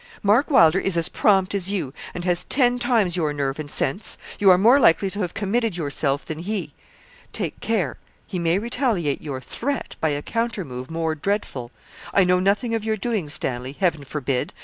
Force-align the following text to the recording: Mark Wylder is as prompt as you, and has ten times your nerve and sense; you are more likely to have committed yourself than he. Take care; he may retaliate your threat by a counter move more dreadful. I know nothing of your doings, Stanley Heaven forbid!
Mark 0.23 0.49
Wylder 0.49 0.79
is 0.79 0.97
as 0.97 1.09
prompt 1.09 1.53
as 1.53 1.71
you, 1.71 1.93
and 2.15 2.25
has 2.25 2.43
ten 2.45 2.79
times 2.79 3.15
your 3.15 3.33
nerve 3.33 3.59
and 3.59 3.69
sense; 3.69 4.17
you 4.39 4.49
are 4.49 4.57
more 4.57 4.79
likely 4.79 5.11
to 5.11 5.19
have 5.19 5.35
committed 5.35 5.77
yourself 5.77 6.25
than 6.25 6.39
he. 6.39 6.73
Take 7.33 7.59
care; 7.59 7.97
he 8.25 8.39
may 8.39 8.57
retaliate 8.57 9.21
your 9.21 9.39
threat 9.39 9.95
by 10.01 10.09
a 10.09 10.23
counter 10.23 10.65
move 10.65 10.89
more 10.89 11.13
dreadful. 11.13 11.69
I 12.15 12.23
know 12.23 12.39
nothing 12.39 12.73
of 12.73 12.83
your 12.83 12.97
doings, 12.97 13.35
Stanley 13.35 13.73
Heaven 13.73 14.03
forbid! 14.03 14.53